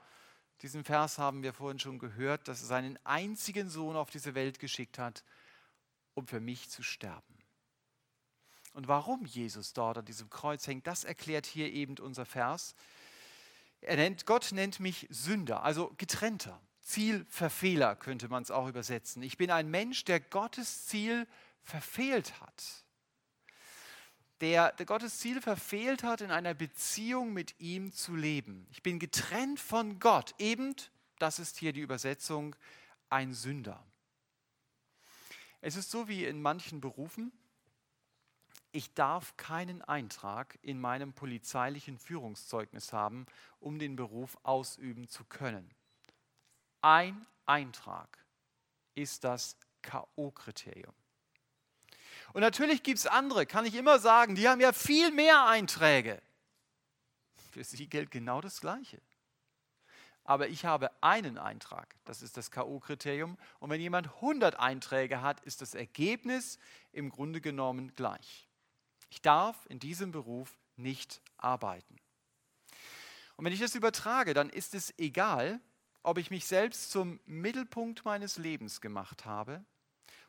[0.60, 4.58] diesen Vers haben wir vorhin schon gehört, dass er seinen einzigen Sohn auf diese Welt
[4.58, 5.22] geschickt hat,
[6.14, 7.38] um für mich zu sterben.
[8.72, 12.74] Und warum Jesus dort an diesem Kreuz hängt, das erklärt hier eben unser Vers.
[13.80, 16.60] Er nennt, Gott nennt mich Sünder, also getrennter.
[16.80, 19.22] Zielverfehler könnte man es auch übersetzen.
[19.22, 21.28] Ich bin ein Mensch, der Gottes Ziel
[21.62, 22.84] verfehlt hat.
[24.40, 28.66] Der, der Gottes Ziel verfehlt hat, in einer Beziehung mit ihm zu leben.
[28.70, 30.34] Ich bin getrennt von Gott.
[30.38, 30.74] Eben,
[31.18, 32.56] das ist hier die Übersetzung,
[33.10, 33.84] ein Sünder.
[35.60, 37.32] Es ist so wie in manchen Berufen.
[38.72, 43.26] Ich darf keinen Eintrag in meinem polizeilichen Führungszeugnis haben,
[43.58, 45.68] um den Beruf ausüben zu können.
[46.80, 48.24] Ein Eintrag
[48.94, 50.94] ist das KO-Kriterium.
[52.32, 56.22] Und natürlich gibt es andere, kann ich immer sagen, die haben ja viel mehr Einträge.
[57.50, 59.00] Für sie gilt genau das Gleiche.
[60.24, 61.96] aber ich habe einen Eintrag.
[62.04, 63.36] Das ist das KO-Kriterium.
[63.58, 66.58] Und wenn jemand 100 Einträge hat, ist das Ergebnis
[66.92, 68.48] im Grunde genommen gleich.
[69.08, 71.96] Ich darf in diesem Beruf nicht arbeiten.
[73.36, 75.60] Und wenn ich das übertrage, dann ist es egal,
[76.04, 79.64] ob ich mich selbst zum Mittelpunkt meines Lebens gemacht habe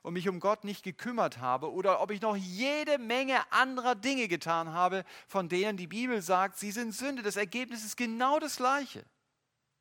[0.01, 4.27] und mich um Gott nicht gekümmert habe oder ob ich noch jede Menge anderer Dinge
[4.27, 7.21] getan habe, von denen die Bibel sagt, sie sind Sünde.
[7.21, 9.05] Das Ergebnis ist genau das gleiche.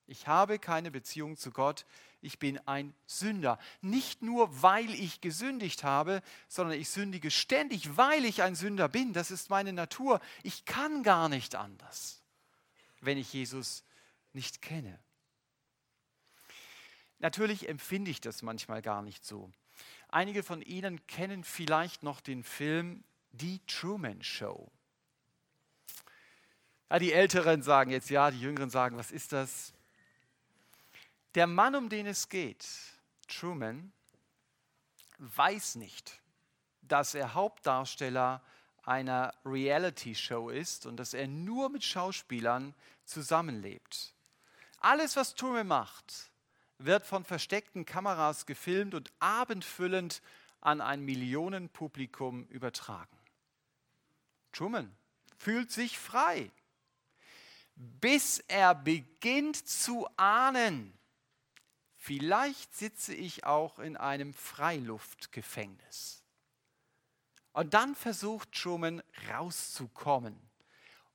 [0.06, 1.86] Ich habe keine Beziehung zu Gott.
[2.20, 3.58] Ich bin ein Sünder.
[3.80, 9.12] Nicht nur, weil ich gesündigt habe, sondern ich sündige ständig, weil ich ein Sünder bin.
[9.12, 10.20] Das ist meine Natur.
[10.42, 12.22] Ich kann gar nicht anders,
[13.00, 13.84] wenn ich Jesus
[14.32, 14.98] nicht kenne.
[17.20, 19.50] Natürlich empfinde ich das manchmal gar nicht so.
[20.12, 24.70] Einige von Ihnen kennen vielleicht noch den Film Die Truman Show.
[26.90, 29.72] Ja, die Älteren sagen jetzt ja, die Jüngeren sagen, was ist das?
[31.36, 32.66] Der Mann, um den es geht,
[33.28, 33.92] Truman,
[35.18, 36.20] weiß nicht,
[36.82, 38.42] dass er Hauptdarsteller
[38.82, 44.12] einer Reality-Show ist und dass er nur mit Schauspielern zusammenlebt.
[44.80, 46.29] Alles, was Truman macht,
[46.84, 50.22] wird von versteckten Kameras gefilmt und abendfüllend
[50.60, 53.16] an ein Millionenpublikum übertragen.
[54.52, 54.94] Truman
[55.38, 56.50] fühlt sich frei,
[57.76, 60.92] bis er beginnt zu ahnen,
[61.96, 66.22] vielleicht sitze ich auch in einem Freiluftgefängnis.
[67.52, 70.38] Und dann versucht Truman rauszukommen.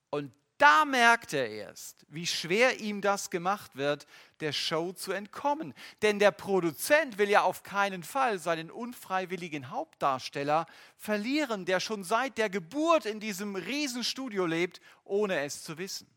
[0.10, 4.08] Und da merkt er erst, wie schwer ihm das gemacht wird,
[4.39, 5.74] der Show zu entkommen.
[6.02, 10.65] Denn der Produzent will ja auf keinen Fall seinen unfreiwilligen Hauptdarsteller
[10.98, 16.08] verlieren, der schon seit der Geburt in diesem Riesenstudio lebt, ohne es zu wissen.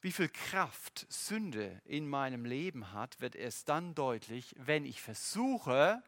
[0.00, 6.02] Wie viel Kraft Sünde in meinem Leben hat, wird erst dann deutlich, wenn ich versuche,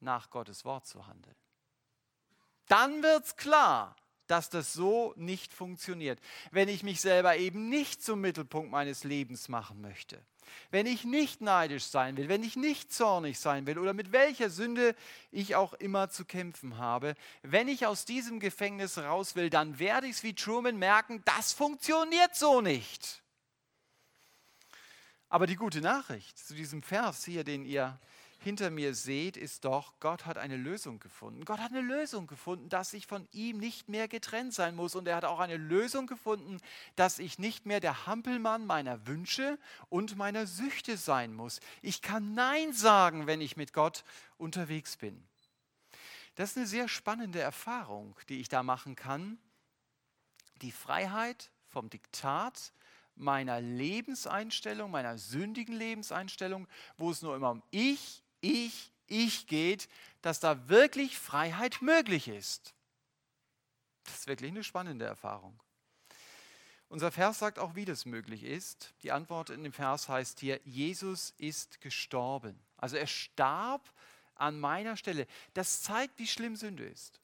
[0.00, 1.36] nach Gottes Wort zu handeln.
[2.66, 3.94] Dann wird es klar,
[4.26, 6.18] dass das so nicht funktioniert.
[6.50, 10.22] Wenn ich mich selber eben nicht zum Mittelpunkt meines Lebens machen möchte.
[10.70, 14.50] Wenn ich nicht neidisch sein will, wenn ich nicht zornig sein will oder mit welcher
[14.50, 14.94] Sünde
[15.30, 20.06] ich auch immer zu kämpfen habe, wenn ich aus diesem Gefängnis raus will, dann werde
[20.06, 23.22] ich es wie Truman merken, das funktioniert so nicht.
[25.28, 27.98] Aber die gute Nachricht zu diesem Vers hier, den ihr
[28.42, 31.44] hinter mir seht, ist doch, Gott hat eine Lösung gefunden.
[31.44, 34.94] Gott hat eine Lösung gefunden, dass ich von ihm nicht mehr getrennt sein muss.
[34.94, 36.58] Und er hat auch eine Lösung gefunden,
[36.96, 41.60] dass ich nicht mehr der Hampelmann meiner Wünsche und meiner Süchte sein muss.
[41.82, 44.04] Ich kann Nein sagen, wenn ich mit Gott
[44.38, 45.22] unterwegs bin.
[46.34, 49.38] Das ist eine sehr spannende Erfahrung, die ich da machen kann.
[50.62, 52.72] Die Freiheit vom Diktat
[53.14, 59.88] meiner Lebenseinstellung, meiner sündigen Lebenseinstellung, wo es nur immer um ich, ich, ich geht,
[60.20, 62.74] dass da wirklich Freiheit möglich ist.
[64.04, 65.58] Das ist wirklich eine spannende Erfahrung.
[66.88, 68.92] Unser Vers sagt auch, wie das möglich ist.
[69.02, 72.60] Die Antwort in dem Vers heißt hier, Jesus ist gestorben.
[72.76, 73.90] Also er starb
[74.34, 75.26] an meiner Stelle.
[75.54, 77.20] Das zeigt, wie schlimm Sünde ist.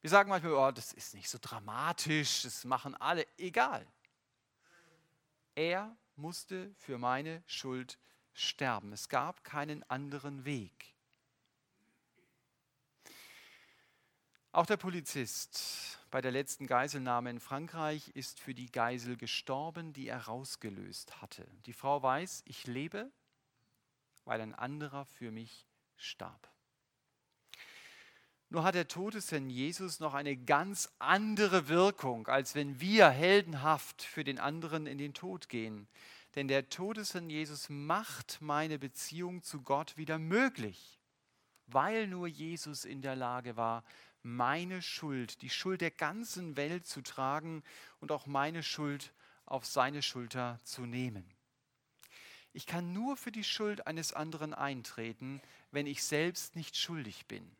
[0.00, 3.26] Wir sagen manchmal, oh, das ist nicht so dramatisch, das machen alle.
[3.38, 3.86] Egal.
[5.54, 7.98] Er musste für meine Schuld
[8.36, 8.92] sterben.
[8.92, 10.94] Es gab keinen anderen Weg.
[14.52, 20.08] Auch der Polizist bei der letzten Geiselnahme in Frankreich ist für die Geisel gestorben, die
[20.08, 21.46] er rausgelöst hatte.
[21.66, 23.10] Die Frau weiß, ich lebe,
[24.24, 26.50] weil ein anderer für mich starb.
[28.48, 33.08] Nur hat der Tod des Herrn Jesus noch eine ganz andere Wirkung, als wenn wir
[33.10, 35.88] heldenhaft für den anderen in den Tod gehen.
[36.36, 41.00] Denn der Tod des Herrn Jesus macht meine Beziehung zu Gott wieder möglich,
[41.66, 43.82] weil nur Jesus in der Lage war,
[44.22, 47.62] meine Schuld, die Schuld der ganzen Welt zu tragen
[48.00, 49.12] und auch meine Schuld
[49.46, 51.24] auf seine Schulter zu nehmen.
[52.52, 57.56] Ich kann nur für die Schuld eines anderen eintreten, wenn ich selbst nicht schuldig bin.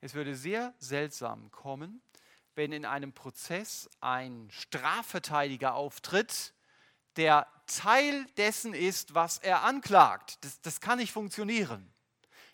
[0.00, 2.02] Es würde sehr seltsam kommen,
[2.54, 6.52] wenn in einem Prozess ein Strafverteidiger auftritt,
[7.16, 10.44] der Teil dessen ist, was er anklagt.
[10.44, 11.92] Das, das kann nicht funktionieren.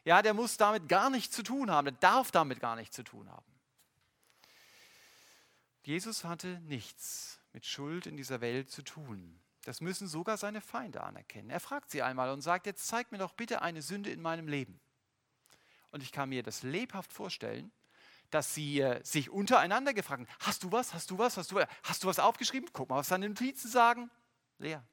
[0.05, 3.03] Ja, der muss damit gar nichts zu tun haben, der darf damit gar nichts zu
[3.03, 3.47] tun haben.
[5.83, 9.41] Jesus hatte nichts mit Schuld in dieser Welt zu tun.
[9.65, 11.51] Das müssen sogar seine Feinde anerkennen.
[11.51, 14.47] Er fragt sie einmal und sagt, jetzt zeig mir doch bitte eine Sünde in meinem
[14.47, 14.81] Leben.
[15.91, 17.73] Und ich kann mir das lebhaft vorstellen,
[18.31, 21.57] dass sie äh, sich untereinander gefragt haben, hast du was, hast du was, hast du
[21.57, 22.69] was, hast du was aufgeschrieben?
[22.73, 24.11] Guck mal, was deine Notizen sagen.
[24.59, 24.85] Leer.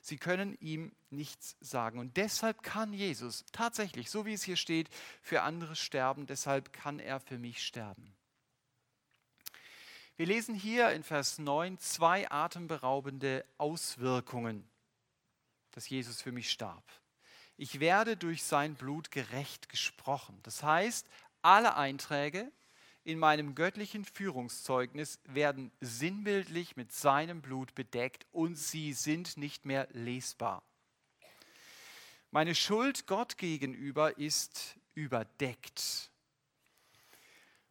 [0.00, 2.00] Sie können ihm nichts sagen.
[2.00, 4.88] Und deshalb kann Jesus tatsächlich, so wie es hier steht,
[5.22, 6.26] für andere sterben.
[6.26, 8.12] Deshalb kann er für mich sterben.
[10.16, 14.68] Wir lesen hier in Vers 9 zwei atemberaubende Auswirkungen,
[15.70, 16.84] dass Jesus für mich starb.
[17.56, 20.38] Ich werde durch sein Blut gerecht gesprochen.
[20.42, 21.06] Das heißt,
[21.42, 22.50] alle Einträge
[23.04, 29.88] in meinem göttlichen Führungszeugnis werden sinnbildlich mit seinem Blut bedeckt und sie sind nicht mehr
[29.92, 30.62] lesbar.
[32.30, 36.10] Meine Schuld Gott gegenüber ist überdeckt.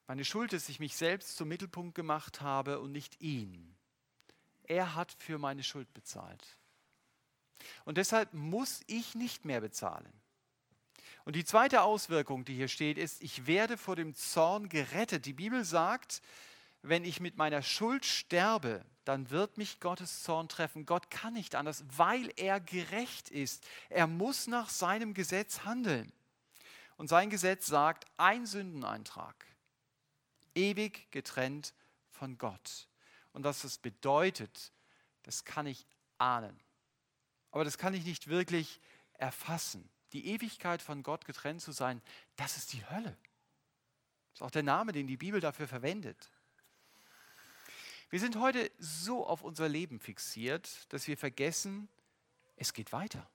[0.08, 3.76] Meine Schuld ist, dass ich mich selbst zum Mittelpunkt gemacht habe und nicht ihn.
[4.64, 6.58] Er hat für meine Schuld bezahlt.
[7.86, 10.21] Und deshalb muss ich nicht mehr bezahlen.
[11.24, 15.26] Und die zweite Auswirkung, die hier steht, ist, ich werde vor dem Zorn gerettet.
[15.26, 16.22] Die Bibel sagt,
[16.82, 20.86] wenn ich mit meiner Schuld sterbe, dann wird mich Gottes Zorn treffen.
[20.86, 23.64] Gott kann nicht anders, weil er gerecht ist.
[23.90, 26.12] Er muss nach seinem Gesetz handeln.
[26.98, 29.46] Und sein Gesetz sagt, ein Sündeneintrag,
[30.56, 31.74] ewig getrennt
[32.10, 32.88] von Gott.
[33.34, 34.72] Und was das bedeutet,
[35.24, 35.86] das kann ich
[36.18, 36.60] ahnen.
[37.52, 38.80] Aber das kann ich nicht wirklich
[39.14, 42.02] erfassen die Ewigkeit von Gott getrennt zu sein,
[42.36, 43.18] das ist die Hölle.
[44.32, 46.32] Das ist auch der Name, den die Bibel dafür verwendet.
[48.10, 51.88] Wir sind heute so auf unser Leben fixiert, dass wir vergessen,
[52.58, 53.30] es geht weiter.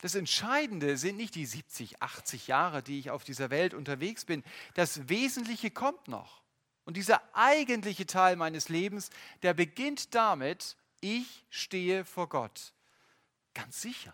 [0.00, 4.42] Das Entscheidende sind nicht die 70, 80 Jahre, die ich auf dieser Welt unterwegs bin.
[4.74, 6.42] Das Wesentliche kommt noch.
[6.84, 9.10] Und dieser eigentliche Teil meines Lebens,
[9.42, 12.72] der beginnt damit, ich stehe vor Gott.
[13.54, 14.12] Ganz sicher.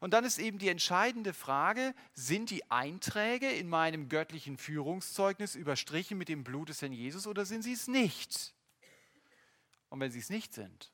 [0.00, 6.18] Und dann ist eben die entscheidende Frage, sind die Einträge in meinem göttlichen Führungszeugnis überstrichen
[6.18, 8.54] mit dem Blut des Herrn Jesus oder sind sie es nicht?
[9.88, 10.92] Und wenn sie es nicht sind,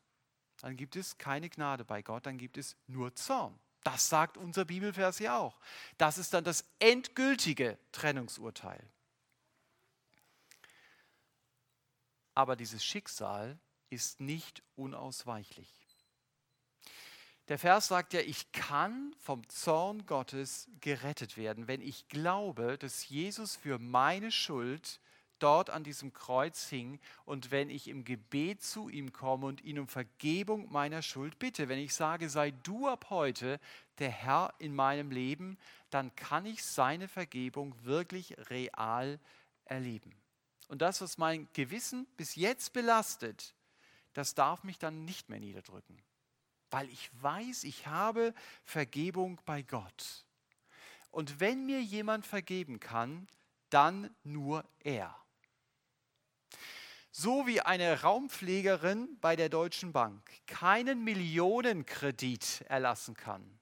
[0.61, 3.59] dann gibt es keine Gnade bei Gott, dann gibt es nur Zorn.
[3.85, 5.59] Das sagt unser Bibelvers ja auch.
[5.99, 8.89] Das ist dann das endgültige Trennungsurteil.
[12.35, 13.59] Aber dieses Schicksal
[13.91, 15.82] ist nicht unausweichlich.
[17.49, 23.09] Der Vers sagt ja, ich kann vom Zorn Gottes gerettet werden, wenn ich glaube, dass
[23.09, 25.01] Jesus für meine Schuld
[25.41, 29.81] dort an diesem Kreuz hing und wenn ich im Gebet zu ihm komme und ihn
[29.81, 33.59] um Vergebung meiner Schuld bitte, wenn ich sage, sei du ab heute
[33.99, 35.59] der Herr in meinem Leben,
[35.91, 39.19] dann kann ich seine Vergebung wirklich real
[39.65, 40.15] erleben.
[40.69, 43.57] Und das, was mein Gewissen bis jetzt belastet,
[44.13, 46.01] das darf mich dann nicht mehr niederdrücken
[46.73, 50.25] weil ich weiß, ich habe Vergebung bei Gott.
[51.11, 53.29] Und wenn mir jemand vergeben kann,
[53.69, 55.15] dann nur er.
[57.11, 63.59] So wie eine Raumpflegerin bei der Deutschen Bank keinen Millionenkredit erlassen kann,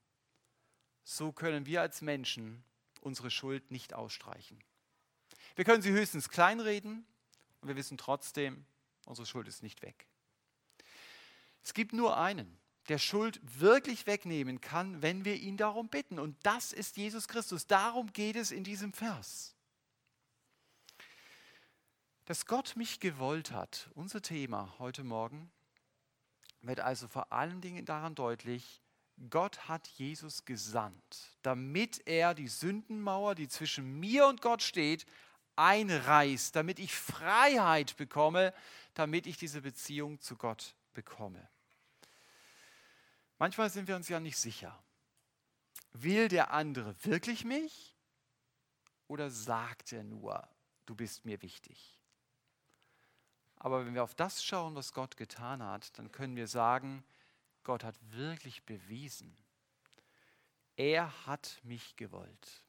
[1.03, 2.63] so können wir als Menschen
[3.01, 4.63] unsere Schuld nicht ausstreichen.
[5.57, 7.05] Wir können sie höchstens kleinreden
[7.61, 8.65] und wir wissen trotzdem,
[9.05, 10.07] unsere Schuld ist nicht weg.
[11.65, 12.60] Es gibt nur einen,
[12.91, 16.19] der Schuld wirklich wegnehmen kann, wenn wir ihn darum bitten.
[16.19, 17.69] Und das ist Jesus Christus.
[17.69, 19.55] Darum geht es in diesem Vers.
[22.25, 25.53] Dass Gott mich gewollt hat, unser Thema heute Morgen,
[26.63, 28.83] wird also vor allen Dingen daran deutlich,
[29.31, 35.07] Gott hat Jesus gesandt, damit er die Sündenmauer, die zwischen mir und Gott steht,
[35.55, 38.53] einreißt, damit ich Freiheit bekomme,
[38.95, 41.49] damit ich diese Beziehung zu Gott bekomme.
[43.41, 44.79] Manchmal sind wir uns ja nicht sicher.
[45.93, 47.97] Will der andere wirklich mich
[49.09, 50.47] oder sagt er nur,
[50.85, 51.99] du bist mir wichtig?
[53.57, 57.03] Aber wenn wir auf das schauen, was Gott getan hat, dann können wir sagen,
[57.65, 59.35] Gott hat wirklich bewiesen,
[60.77, 62.63] er hat mich gewollt.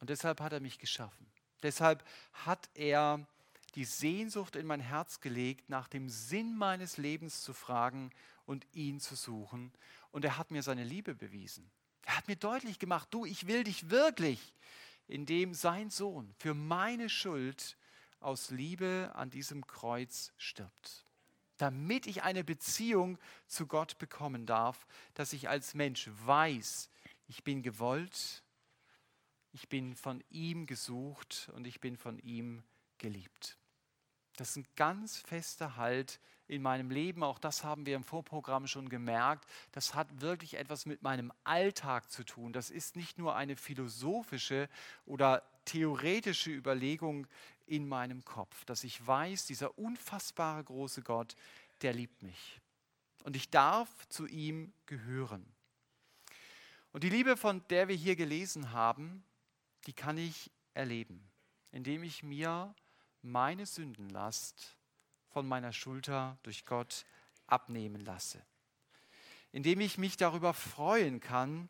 [0.00, 1.26] Und deshalb hat er mich geschaffen.
[1.62, 2.04] Deshalb
[2.34, 3.26] hat er
[3.74, 8.10] die Sehnsucht in mein Herz gelegt, nach dem Sinn meines Lebens zu fragen
[8.52, 9.72] und ihn zu suchen.
[10.10, 11.70] Und er hat mir seine Liebe bewiesen.
[12.04, 14.54] Er hat mir deutlich gemacht, du, ich will dich wirklich,
[15.08, 17.76] indem sein Sohn für meine Schuld
[18.20, 21.06] aus Liebe an diesem Kreuz stirbt.
[21.56, 26.90] Damit ich eine Beziehung zu Gott bekommen darf, dass ich als Mensch weiß,
[27.28, 28.42] ich bin gewollt,
[29.52, 32.62] ich bin von ihm gesucht und ich bin von ihm
[32.98, 33.58] geliebt.
[34.36, 36.20] Das ist ein ganz fester Halt
[36.52, 37.22] in meinem Leben.
[37.22, 39.46] Auch das haben wir im Vorprogramm schon gemerkt.
[39.72, 42.52] Das hat wirklich etwas mit meinem Alltag zu tun.
[42.52, 44.68] Das ist nicht nur eine philosophische
[45.06, 47.26] oder theoretische Überlegung
[47.66, 51.36] in meinem Kopf, dass ich weiß, dieser unfassbare große Gott,
[51.80, 52.60] der liebt mich.
[53.24, 55.46] Und ich darf zu ihm gehören.
[56.92, 59.24] Und die Liebe, von der wir hier gelesen haben,
[59.86, 61.26] die kann ich erleben,
[61.70, 62.74] indem ich mir
[63.22, 64.76] meine Sündenlast
[65.32, 67.04] von meiner Schulter durch Gott
[67.46, 68.42] abnehmen lasse.
[69.50, 71.68] Indem ich mich darüber freuen kann,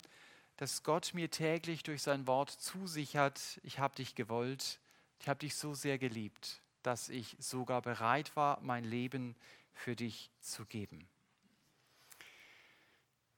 [0.57, 4.79] dass Gott mir täglich durch sein Wort zusichert, ich habe dich gewollt,
[5.19, 9.37] ich habe dich so sehr geliebt, dass ich sogar bereit war, mein Leben
[9.73, 11.09] für dich zu geben.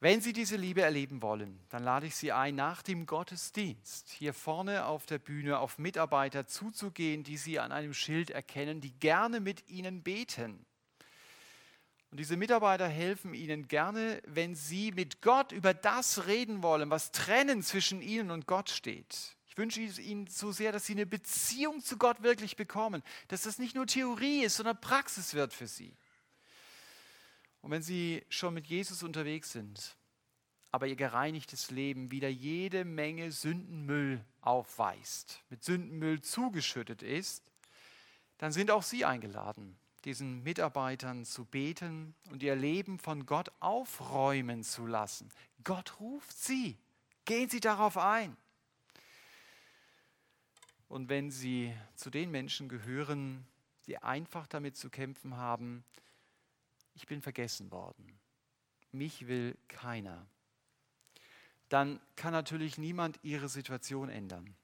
[0.05, 4.35] Wenn Sie diese Liebe erleben wollen, dann lade ich Sie ein, nach dem Gottesdienst hier
[4.35, 9.41] vorne auf der Bühne auf Mitarbeiter zuzugehen, die Sie an einem Schild erkennen, die gerne
[9.41, 10.67] mit Ihnen beten.
[12.11, 17.11] Und diese Mitarbeiter helfen Ihnen gerne, wenn Sie mit Gott über das reden wollen, was
[17.11, 19.39] trennen zwischen Ihnen und Gott steht.
[19.49, 23.59] Ich wünsche Ihnen so sehr, dass Sie eine Beziehung zu Gott wirklich bekommen, dass das
[23.59, 25.97] nicht nur Theorie ist, sondern Praxis wird für Sie.
[27.65, 29.97] Und wenn Sie schon mit Jesus unterwegs sind,
[30.71, 37.43] aber Ihr gereinigtes Leben wieder jede Menge Sündenmüll aufweist, mit Sündenmüll zugeschüttet ist,
[38.37, 44.63] dann sind auch Sie eingeladen, diesen Mitarbeitern zu beten und ihr Leben von Gott aufräumen
[44.63, 45.31] zu lassen.
[45.65, 46.77] Gott ruft Sie.
[47.25, 48.37] Gehen Sie darauf ein.
[50.89, 53.47] Und wenn Sie zu den Menschen gehören,
[53.87, 55.83] die einfach damit zu kämpfen haben,
[56.95, 58.19] ich bin vergessen worden,
[58.93, 60.27] mich will keiner,
[61.69, 64.55] dann kann natürlich niemand ihre Situation ändern.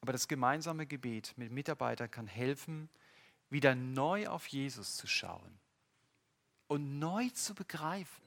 [0.00, 2.90] Aber das gemeinsame Gebet mit Mitarbeitern kann helfen,
[3.48, 5.58] wieder neu auf Jesus zu schauen
[6.66, 8.24] und neu zu begreifen,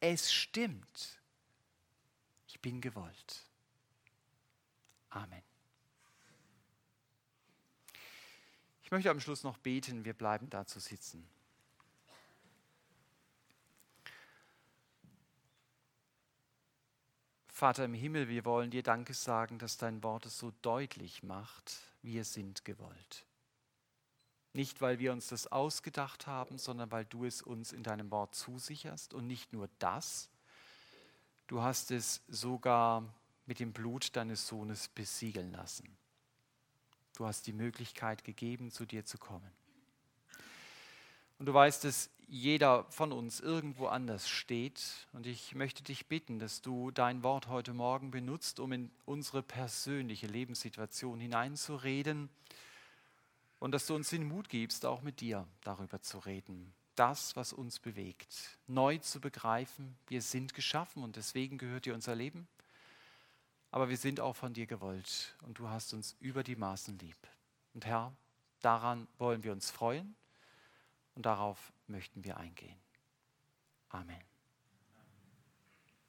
[0.00, 1.20] es stimmt,
[2.48, 3.46] ich bin gewollt.
[5.10, 5.42] Amen.
[8.82, 11.26] Ich möchte am Schluss noch beten, wir bleiben dazu sitzen.
[17.62, 21.78] Vater im Himmel, wir wollen dir Danke sagen, dass dein Wort es so deutlich macht,
[22.02, 23.24] wir sind gewollt.
[24.52, 28.34] Nicht, weil wir uns das ausgedacht haben, sondern weil du es uns in deinem Wort
[28.34, 29.14] zusicherst.
[29.14, 30.28] Und nicht nur das,
[31.46, 33.04] du hast es sogar
[33.46, 35.88] mit dem Blut deines Sohnes besiegeln lassen.
[37.14, 39.52] Du hast die Möglichkeit gegeben, zu dir zu kommen.
[41.38, 45.06] Und du weißt, dass jeder von uns irgendwo anders steht.
[45.12, 49.42] Und ich möchte dich bitten, dass du dein Wort heute Morgen benutzt, um in unsere
[49.42, 52.30] persönliche Lebenssituation hineinzureden
[53.58, 56.72] und dass du uns den Mut gibst, auch mit dir darüber zu reden.
[56.94, 59.94] Das, was uns bewegt, neu zu begreifen.
[60.08, 62.48] Wir sind geschaffen und deswegen gehört dir unser Leben.
[63.70, 67.16] Aber wir sind auch von dir gewollt und du hast uns über die Maßen lieb.
[67.74, 68.10] Und Herr,
[68.62, 70.14] daran wollen wir uns freuen
[71.14, 72.80] und darauf möchten wir eingehen.
[73.90, 74.31] Amen.